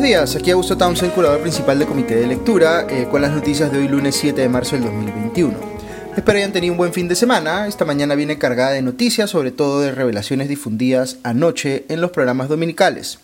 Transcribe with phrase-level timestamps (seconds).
[0.00, 3.70] Buenos días, aquí Augusto Townsend, curador principal del Comité de Lectura, eh, con las noticias
[3.70, 5.54] de hoy lunes 7 de marzo del 2021.
[6.16, 7.66] Espero hayan tenido un buen fin de semana.
[7.66, 12.48] Esta mañana viene cargada de noticias, sobre todo de revelaciones difundidas anoche en los programas
[12.48, 13.18] dominicales.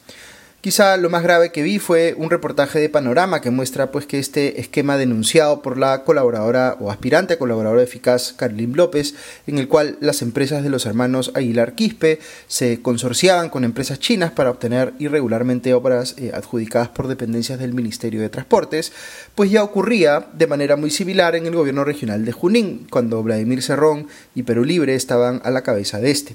[0.66, 4.18] Quizá lo más grave que vi fue un reportaje de Panorama que muestra pues que
[4.18, 9.14] este esquema denunciado por la colaboradora o aspirante a colaboradora eficaz Carlin López,
[9.46, 14.32] en el cual las empresas de los hermanos Aguilar Quispe se consorciaban con empresas chinas
[14.32, 18.90] para obtener irregularmente obras eh, adjudicadas por dependencias del Ministerio de Transportes,
[19.36, 23.62] pues ya ocurría de manera muy similar en el gobierno regional de Junín, cuando Vladimir
[23.62, 26.34] Cerrón y Perú Libre estaban a la cabeza de este.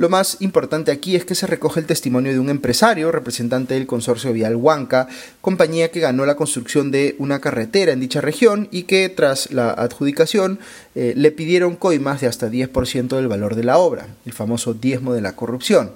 [0.00, 3.86] Lo más importante aquí es que se recoge el testimonio de un empresario, representante del
[3.86, 5.08] consorcio Vial Huanca,
[5.42, 9.72] compañía que ganó la construcción de una carretera en dicha región y que tras la
[9.72, 10.58] adjudicación
[10.94, 15.12] eh, le pidieron coimas de hasta 10% del valor de la obra, el famoso diezmo
[15.12, 15.92] de la corrupción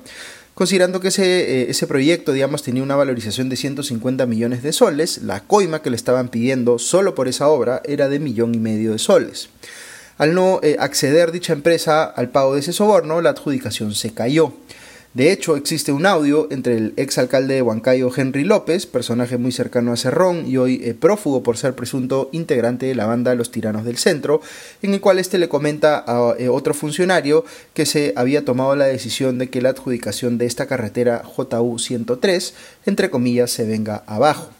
[0.52, 5.22] considerando que ese, eh, ese, proyecto, digamos, tenía una valorización de 150 millones de soles,
[5.22, 8.92] la coima que le estaban pidiendo solo por esa obra era de millón y medio
[8.92, 9.48] de soles.
[10.17, 14.53] Al no eh, acceder dicha empresa al pago de ese soborno, la adjudicación se cayó.
[15.15, 19.92] De hecho, existe un audio entre el exalcalde de Huancayo, Henry López, personaje muy cercano
[19.92, 23.85] a Cerrón y hoy eh, prófugo por ser presunto integrante de la banda Los Tiranos
[23.85, 24.41] del Centro,
[24.83, 28.87] en el cual este le comenta a eh, otro funcionario que se había tomado la
[28.87, 32.55] decisión de que la adjudicación de esta carretera JU 103,
[32.87, 34.51] entre comillas, se venga abajo.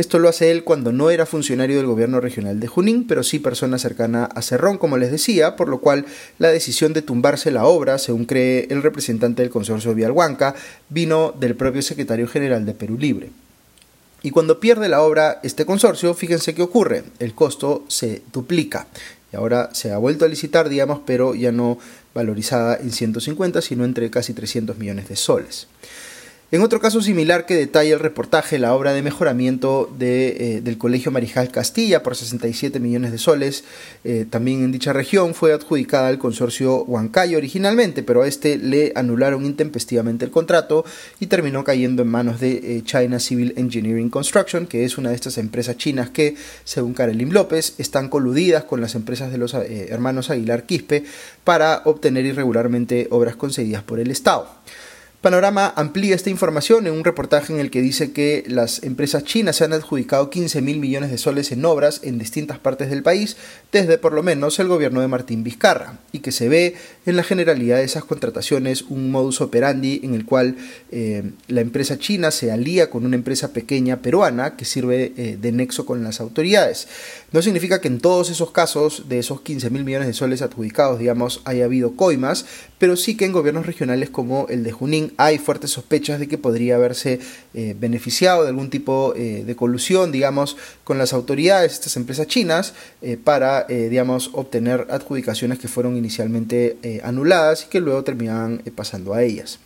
[0.00, 3.38] Esto lo hace él cuando no era funcionario del gobierno regional de Junín, pero sí
[3.38, 6.06] persona cercana a Cerrón, como les decía, por lo cual
[6.38, 10.54] la decisión de tumbarse la obra, según cree el representante del consorcio Vialhuanca,
[10.88, 13.28] vino del propio secretario general de Perú Libre.
[14.22, 18.86] Y cuando pierde la obra este consorcio, fíjense qué ocurre, el costo se duplica.
[19.34, 21.76] Y ahora se ha vuelto a licitar, digamos, pero ya no
[22.14, 25.66] valorizada en 150, sino entre casi 300 millones de soles.
[26.52, 31.12] En otro caso similar que detalla el reportaje, la obra de mejoramiento eh, del Colegio
[31.12, 33.62] Marijal Castilla por 67 millones de soles,
[34.02, 38.90] eh, también en dicha región, fue adjudicada al consorcio Huancayo originalmente, pero a este le
[38.96, 40.84] anularon intempestivamente el contrato
[41.20, 45.14] y terminó cayendo en manos de eh, China Civil Engineering Construction, que es una de
[45.14, 46.34] estas empresas chinas que,
[46.64, 51.04] según Karelin López, están coludidas con las empresas de los hermanos Aguilar Quispe
[51.44, 54.48] para obtener irregularmente obras concedidas por el Estado.
[55.20, 59.56] Panorama amplía esta información en un reportaje en el que dice que las empresas chinas
[59.56, 63.36] se han adjudicado 15 mil millones de soles en obras en distintas partes del país
[63.70, 67.22] desde por lo menos el gobierno de Martín Vizcarra y que se ve en la
[67.22, 70.56] generalidad de esas contrataciones un modus operandi en el cual
[70.90, 75.52] eh, la empresa china se alía con una empresa pequeña peruana que sirve eh, de
[75.52, 76.88] nexo con las autoridades.
[77.32, 80.98] No significa que en todos esos casos de esos 15 mil millones de soles adjudicados,
[80.98, 82.46] digamos, haya habido coimas,
[82.78, 86.38] pero sí que en gobiernos regionales como el de Junín hay fuertes sospechas de que
[86.38, 87.20] podría haberse
[87.54, 92.74] eh, beneficiado de algún tipo eh, de colusión, digamos, con las autoridades, estas empresas chinas,
[93.02, 99.22] eh, para, digamos, obtener adjudicaciones que fueron inicialmente anuladas y que luego terminaban pasando a
[99.22, 99.58] ellas.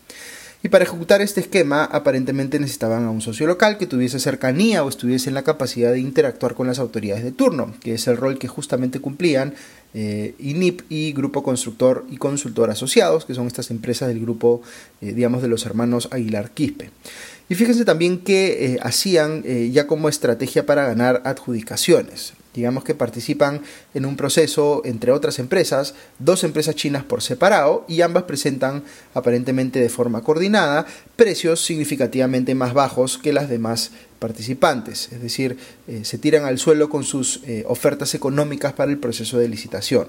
[0.64, 4.88] Y para ejecutar este esquema aparentemente necesitaban a un socio local que tuviese cercanía o
[4.88, 8.38] estuviese en la capacidad de interactuar con las autoridades de turno, que es el rol
[8.38, 9.52] que justamente cumplían
[9.92, 14.62] eh, INIP y Grupo Constructor y Consultor Asociados, que son estas empresas del grupo,
[15.02, 16.88] eh, digamos, de los hermanos Aguilar Quispe.
[17.50, 23.60] Y fíjense también que eh, hacían ya como estrategia para ganar adjudicaciones digamos que participan
[23.92, 29.80] en un proceso entre otras empresas, dos empresas chinas por separado y ambas presentan aparentemente
[29.80, 36.18] de forma coordinada precios significativamente más bajos que las demás participantes, es decir, eh, se
[36.18, 40.08] tiran al suelo con sus eh, ofertas económicas para el proceso de licitación.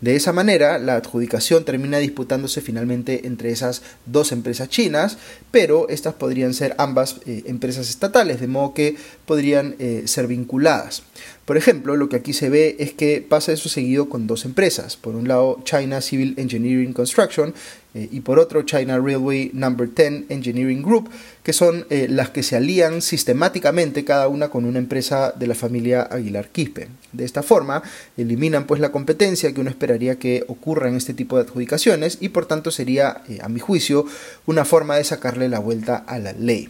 [0.00, 5.18] De esa manera, la adjudicación termina disputándose finalmente entre esas dos empresas chinas,
[5.50, 9.76] pero estas podrían ser ambas eh, empresas estatales, de modo que podrían
[10.06, 11.02] ser vinculadas.
[11.44, 14.96] Por ejemplo, lo que aquí se ve es que pasa eso seguido con dos empresas.
[14.96, 17.54] Por un lado, China Civil Engineering Construction
[17.94, 21.08] eh, y por otro China Railway Number 10 Engineering Group,
[21.42, 25.54] que son eh, las que se alían sistemáticamente cada una con una empresa de la
[25.54, 26.88] familia Aguilar Quispe.
[27.12, 27.82] De esta forma,
[28.16, 32.30] eliminan pues la competencia que uno esperaría que ocurra en este tipo de adjudicaciones y
[32.30, 34.06] por tanto sería, eh, a mi juicio,
[34.46, 36.68] una forma de sacarle la vuelta a la ley.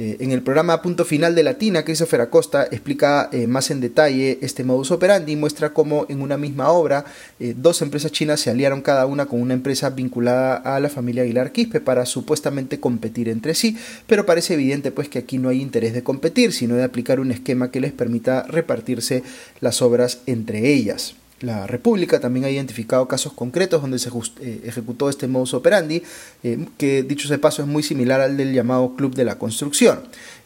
[0.00, 4.38] Eh, en el programa Punto Final de Latina, Christopher Acosta explica eh, más en detalle
[4.42, 7.04] este modus operandi y muestra cómo en una misma obra
[7.40, 11.24] eh, dos empresas chinas se aliaron cada una con una empresa vinculada a la familia
[11.24, 15.60] Aguilar Quispe para supuestamente competir entre sí, pero parece evidente pues que aquí no hay
[15.60, 19.24] interés de competir, sino de aplicar un esquema que les permita repartirse
[19.60, 21.16] las obras entre ellas.
[21.40, 26.02] La República también ha identificado casos concretos donde se eh, ejecutó este modus operandi,
[26.42, 30.00] eh, que dicho de paso es muy similar al del llamado Club de la Construcción.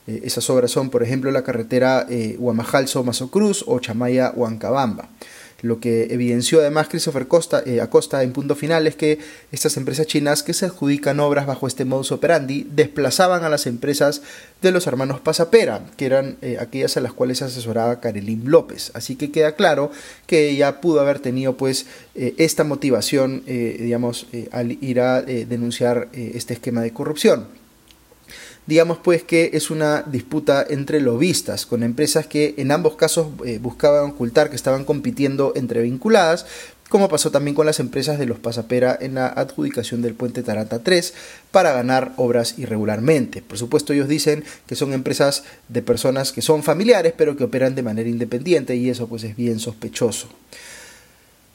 [0.06, 2.06] Eh, esas obras son, por ejemplo, la carretera
[2.38, 5.08] Huamajalso-Mazo Cruz o Chamaya-Huancabamba.
[5.62, 9.20] Lo que evidenció además Christopher Costa, eh, Acosta en punto final es que
[9.52, 14.22] estas empresas chinas que se adjudican obras bajo este modus operandi desplazaban a las empresas
[14.60, 18.90] de los hermanos Pasapera, que eran eh, aquellas a las cuales asesoraba Karelín López.
[18.94, 19.92] Así que queda claro
[20.26, 21.86] que ella pudo haber tenido pues
[22.16, 27.61] eh, esta motivación, digamos, al ir a denunciar este esquema de corrupción.
[28.66, 33.58] Digamos pues que es una disputa entre lobistas, con empresas que en ambos casos eh,
[33.60, 36.46] buscaban ocultar que estaban compitiendo entre vinculadas,
[36.88, 40.80] como pasó también con las empresas de los Pasapera en la adjudicación del puente Tarata
[40.80, 41.14] 3
[41.50, 43.40] para ganar obras irregularmente.
[43.40, 47.74] Por supuesto ellos dicen que son empresas de personas que son familiares pero que operan
[47.74, 50.28] de manera independiente y eso pues es bien sospechoso.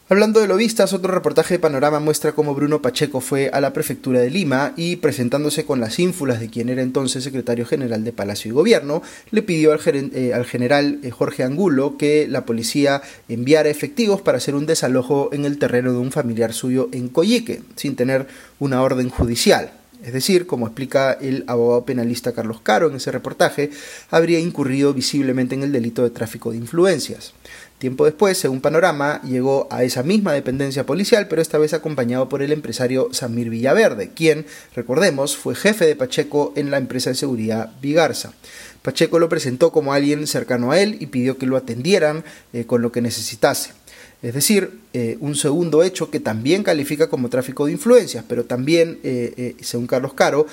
[0.09, 4.21] Hablando de lobistas, otro reportaje de Panorama muestra cómo Bruno Pacheco fue a la prefectura
[4.21, 8.47] de Lima y, presentándose con las ínfulas de quien era entonces secretario general de Palacio
[8.47, 9.01] y Gobierno,
[9.31, 14.55] le pidió al, eh, general eh, Jorge Angulo que la policía enviara efectivos para hacer
[14.55, 18.27] un desalojo en el terreno de un familiar suyo en Coyique, sin tener
[18.59, 19.73] una orden judicial.
[20.03, 23.71] Es decir, como explica el abogado penalista Carlos Caro en ese reportaje,
[24.11, 27.33] habría incurrido visiblemente en el delito de tráfico de influencias.
[27.77, 32.41] Tiempo después, según Panorama, llegó a esa misma dependencia policial, pero esta vez acompañado por
[32.41, 37.71] el empresario Samir Villaverde, quien, recordemos, fue jefe de Pacheco en la empresa de seguridad
[37.79, 38.33] Vigarza.
[38.81, 42.81] Pacheco lo presentó como alguien cercano a él y pidió que lo atendieran eh, con
[42.81, 43.76] lo que necesitase.
[44.23, 48.97] Es decir, eh, un segundo hecho que también califica como tráfico de influencias, pero también,
[49.03, 50.47] eh, eh, según Carlos Caro,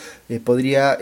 [0.44, 0.98] podría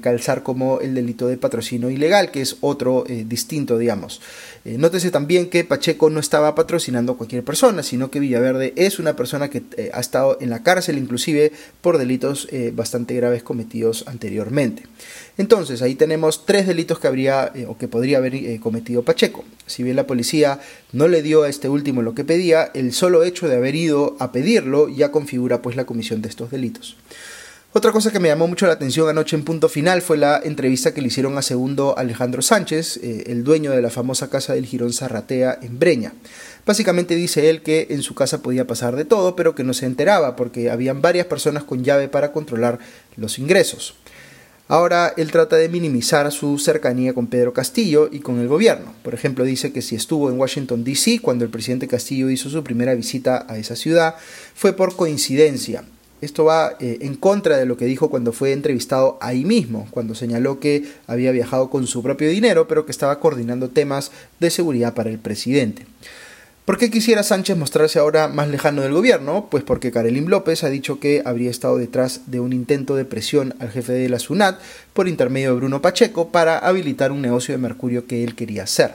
[0.00, 4.20] calzar como el delito de patrocinio ilegal, que es otro distinto, digamos.
[4.64, 9.16] nótese también que Pacheco no estaba patrocinando a cualquier persona, sino que Villaverde es una
[9.16, 9.62] persona que
[9.92, 14.84] ha estado en la cárcel inclusive por delitos bastante graves cometidos anteriormente.
[15.38, 19.44] Entonces, ahí tenemos tres delitos que habría o que podría haber cometido Pacheco.
[19.66, 20.60] Si bien la policía
[20.92, 24.16] no le dio a este último lo que pedía, el solo hecho de haber ido
[24.18, 26.96] a pedirlo ya configura pues la comisión de estos delitos.
[27.72, 30.92] Otra cosa que me llamó mucho la atención anoche en punto final fue la entrevista
[30.92, 34.66] que le hicieron a segundo Alejandro Sánchez, eh, el dueño de la famosa casa del
[34.66, 36.12] Girón Zarratea en Breña.
[36.66, 39.86] Básicamente dice él que en su casa podía pasar de todo, pero que no se
[39.86, 42.80] enteraba porque habían varias personas con llave para controlar
[43.16, 43.94] los ingresos.
[44.70, 48.94] Ahora él trata de minimizar su cercanía con Pedro Castillo y con el gobierno.
[49.02, 51.18] Por ejemplo, dice que si estuvo en Washington, D.C.
[51.20, 54.14] cuando el presidente Castillo hizo su primera visita a esa ciudad,
[54.54, 55.82] fue por coincidencia.
[56.20, 60.14] Esto va eh, en contra de lo que dijo cuando fue entrevistado ahí mismo, cuando
[60.14, 64.94] señaló que había viajado con su propio dinero, pero que estaba coordinando temas de seguridad
[64.94, 65.84] para el presidente.
[66.70, 69.48] ¿Por qué quisiera Sánchez mostrarse ahora más lejano del gobierno?
[69.50, 73.56] Pues porque Karelín López ha dicho que habría estado detrás de un intento de presión
[73.58, 74.60] al jefe de la SUNAT
[74.92, 78.92] por intermedio de Bruno Pacheco para habilitar un negocio de mercurio que él quería hacer.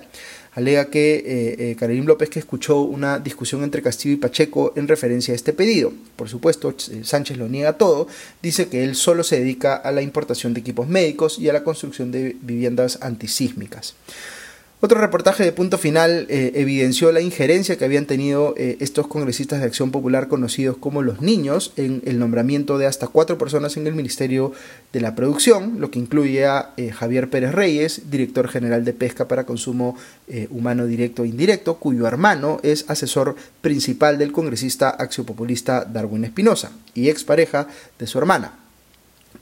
[0.54, 5.34] Alega que eh, eh López que escuchó una discusión entre Castillo y Pacheco en referencia
[5.34, 5.92] a este pedido.
[6.16, 8.08] Por supuesto, eh, Sánchez lo niega todo,
[8.42, 11.66] dice que él solo se dedica a la importación de equipos médicos y a la
[11.66, 13.96] construcción de viviendas antisísmicas.
[14.86, 19.60] Otro reportaje de punto final eh, evidenció la injerencia que habían tenido eh, estos congresistas
[19.60, 23.88] de Acción Popular conocidos como los niños en el nombramiento de hasta cuatro personas en
[23.88, 24.52] el Ministerio
[24.94, 29.28] de la Producción, lo que incluye a eh, Javier Pérez Reyes, director general de Pesca
[29.28, 29.98] para Consumo
[30.52, 37.10] Humano Directo e Indirecto, cuyo hermano es asesor principal del congresista axiopopulista Darwin Espinosa y
[37.10, 38.65] expareja de su hermana.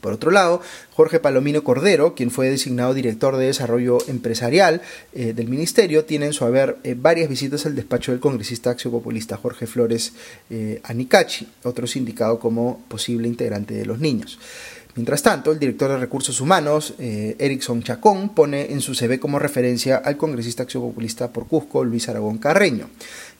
[0.04, 0.60] Por otro lado,
[0.92, 4.82] Jorge Palomino Cordero, quien fue designado director de desarrollo empresarial
[5.14, 9.38] eh, del ministerio, tiene en su haber eh, varias visitas al despacho del congresista axiopopulista
[9.38, 10.12] Jorge Flores
[10.50, 14.38] eh, Anicachi, otro sindicado como posible integrante de los niños.
[14.94, 19.96] Mientras tanto, el director de Recursos Humanos, Erickson Chacón, pone en su CV como referencia
[19.96, 22.88] al congresista axiopopulista por Cusco, Luis Aragón Carreño.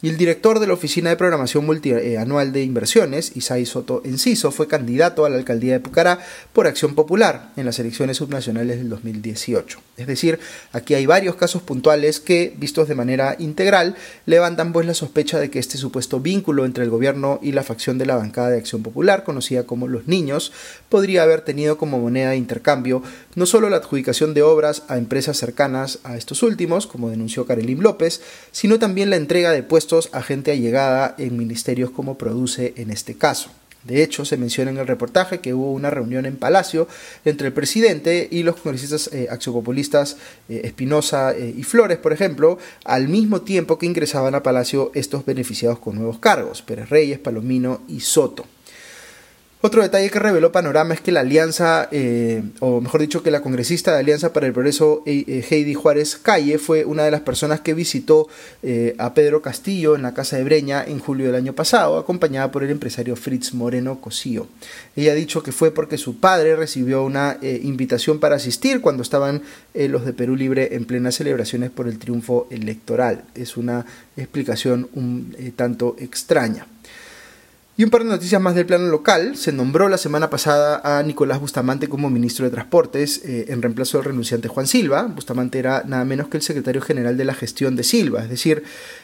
[0.05, 4.69] Y el director de la Oficina de Programación Multianual de Inversiones, Isai Soto Enciso, fue
[4.69, 6.19] candidato a la alcaldía de Pucará
[6.53, 9.81] por Acción Popular en las elecciones subnacionales del 2018.
[9.97, 10.41] Es decir,
[10.73, 13.97] aquí hay varios casos puntuales que, vistos de manera integral,
[14.27, 17.97] levantan pues la sospecha de que este supuesto vínculo entre el gobierno y la facción
[17.97, 20.53] de la bancada de Acción Popular, conocida como Los Niños,
[20.91, 23.03] podría haber tenido como moneda de intercambio
[23.37, 27.83] no solo la adjudicación de obras a empresas cercanas a estos últimos, como denunció Karelín
[27.83, 28.21] López,
[28.53, 33.15] sino también la entrega de puestos a gente allegada en ministerios como produce en este
[33.15, 33.51] caso.
[33.85, 36.89] De hecho, se menciona en el reportaje que hubo una reunión en Palacio
[37.27, 40.17] entre el presidente y los congresistas eh, axiopopulistas
[40.49, 45.79] eh, Espinosa y Flores, por ejemplo, al mismo tiempo que ingresaban a Palacio estos beneficiados
[45.79, 48.47] con nuevos cargos, Pérez Reyes, Palomino y Soto.
[49.67, 53.41] Otro detalle que reveló Panorama es que la alianza, eh, o mejor dicho, que la
[53.41, 57.23] congresista de Alianza para el Progreso, eh, eh, Heidi Juárez Calle, fue una de las
[57.23, 58.29] personas que visitó
[58.99, 62.63] a Pedro Castillo en la Casa de Breña en julio del año pasado, acompañada por
[62.63, 64.49] el empresario Fritz Moreno Cosío.
[64.97, 69.41] Ella ha dicho que fue porque su padre recibió una invitación para asistir cuando estaban
[69.73, 73.25] los de Perú Libre en plenas celebraciones por el triunfo electoral.
[73.35, 76.67] Es una explicación un tanto extraña.
[77.77, 79.37] Y un par de noticias más del plano local.
[79.37, 83.99] Se nombró la semana pasada a Nicolás Bustamante como ministro de Transportes eh, en reemplazo
[83.99, 85.03] del renunciante Juan Silva.
[85.03, 88.63] Bustamante era nada menos que el secretario general de la gestión de Silva, es decir,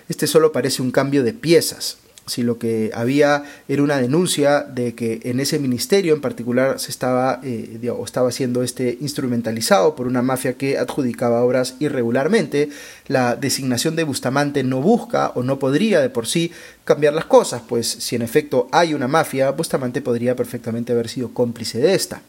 [0.09, 1.97] este solo parece un cambio de piezas
[2.30, 6.90] si lo que había era una denuncia de que en ese ministerio en particular se
[6.90, 12.70] estaba, eh, estaba siendo este instrumentalizado por una mafia que adjudicaba obras irregularmente,
[13.08, 16.52] la designación de Bustamante no busca o no podría de por sí
[16.84, 21.34] cambiar las cosas, pues si en efecto hay una mafia, Bustamante podría perfectamente haber sido
[21.34, 22.22] cómplice de esta.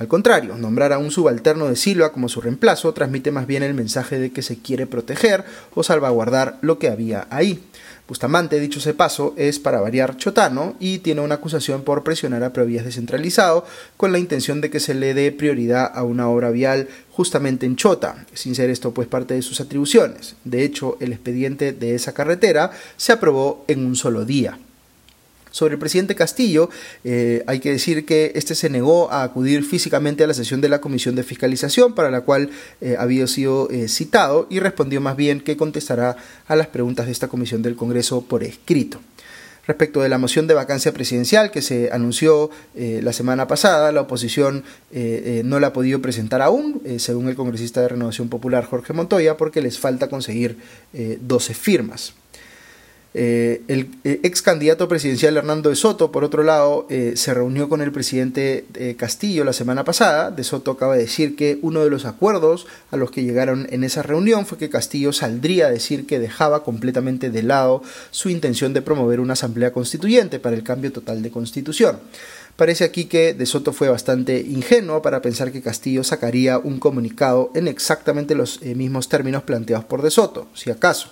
[0.00, 3.74] Al contrario, nombrar a un subalterno de Silva como su reemplazo transmite más bien el
[3.74, 7.62] mensaje de que se quiere proteger o salvaguardar lo que había ahí.
[8.10, 12.52] Bustamante, dicho ese paso, es para variar chotano y tiene una acusación por presionar a
[12.52, 13.64] Provías descentralizado
[13.96, 17.76] con la intención de que se le dé prioridad a una obra vial justamente en
[17.76, 20.34] Chota, sin ser esto pues parte de sus atribuciones.
[20.42, 24.58] De hecho, el expediente de esa carretera se aprobó en un solo día.
[25.50, 26.70] Sobre el presidente Castillo,
[27.02, 30.68] eh, hay que decir que este se negó a acudir físicamente a la sesión de
[30.68, 35.16] la Comisión de Fiscalización, para la cual eh, había sido eh, citado, y respondió más
[35.16, 36.16] bien que contestará
[36.46, 39.00] a las preguntas de esta comisión del Congreso por escrito.
[39.66, 44.64] Respecto de la moción de vacancia presidencial que se anunció la semana pasada, la oposición
[45.44, 49.60] no la ha podido presentar aún, según el congresista de Renovación Popular Jorge Montoya, porque
[49.60, 50.56] les falta conseguir
[50.92, 52.14] 12 firmas.
[53.12, 57.68] Eh, el eh, ex candidato presidencial Hernando de Soto, por otro lado, eh, se reunió
[57.68, 60.30] con el presidente Castillo la semana pasada.
[60.30, 63.82] De Soto acaba de decir que uno de los acuerdos a los que llegaron en
[63.82, 68.72] esa reunión fue que Castillo saldría a decir que dejaba completamente de lado su intención
[68.74, 71.98] de promover una asamblea constituyente para el cambio total de constitución.
[72.54, 77.50] Parece aquí que De Soto fue bastante ingenuo para pensar que Castillo sacaría un comunicado
[77.54, 81.08] en exactamente los mismos términos planteados por De Soto, si acaso.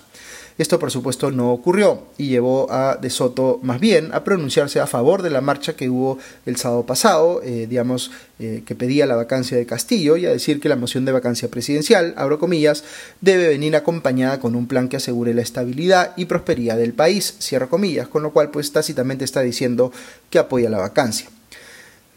[0.59, 4.87] Esto por supuesto no ocurrió y llevó a De Soto más bien a pronunciarse a
[4.87, 9.15] favor de la marcha que hubo el sábado pasado, eh, digamos, eh, que pedía la
[9.15, 12.83] vacancia de Castillo y a decir que la moción de vacancia presidencial, abro comillas,
[13.21, 17.69] debe venir acompañada con un plan que asegure la estabilidad y prosperidad del país, cierro
[17.69, 19.93] comillas, con lo cual pues tácitamente está diciendo
[20.29, 21.29] que apoya la vacancia.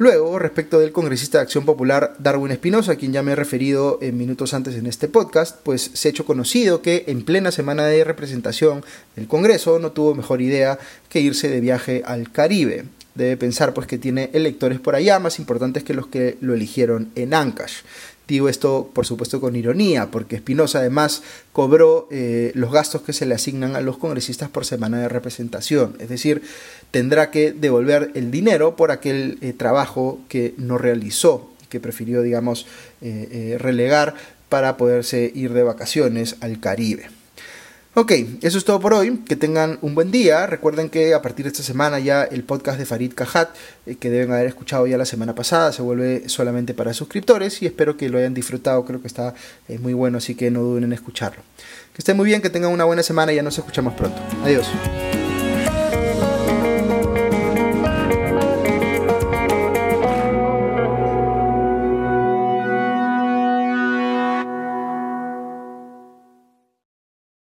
[0.02, 4.00] Luego, respecto del congresista de Acción Popular Darwin Espinosa, a quien ya me he referido
[4.02, 7.86] en minutos antes en este podcast, pues se ha hecho conocido que en plena semana
[7.86, 10.76] de representación del Congreso no tuvo mejor idea
[11.08, 12.86] que irse de viaje al Caribe.
[13.14, 17.12] Debe pensar pues que tiene electores por allá más importantes que los que lo eligieron
[17.14, 17.82] en Ancash.
[18.28, 23.26] Digo esto, por supuesto, con ironía, porque Espinosa además cobró eh, los gastos que se
[23.26, 25.96] le asignan a los congresistas por semana de representación.
[25.98, 26.42] Es decir,
[26.90, 32.66] tendrá que devolver el dinero por aquel eh, trabajo que no realizó, que prefirió, digamos,
[33.00, 34.14] eh, relegar
[34.48, 37.21] para poderse ir de vacaciones al Caribe.
[37.94, 39.18] Ok, eso es todo por hoy.
[39.28, 40.46] Que tengan un buen día.
[40.46, 43.50] Recuerden que a partir de esta semana ya el podcast de Farid Kajat,
[43.84, 47.66] eh, que deben haber escuchado ya la semana pasada, se vuelve solamente para suscriptores y
[47.66, 48.82] espero que lo hayan disfrutado.
[48.86, 49.34] Creo que está
[49.68, 51.42] eh, muy bueno, así que no duden en escucharlo.
[51.92, 54.16] Que estén muy bien, que tengan una buena semana y ya nos escuchamos pronto.
[54.42, 54.66] Adiós.